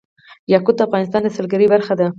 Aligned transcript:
یاقوت 0.53 0.75
د 0.77 0.81
افغانستان 0.87 1.21
د 1.23 1.27
سیلګرۍ 1.35 1.67
برخه 1.73 1.93
ده. 1.99 2.07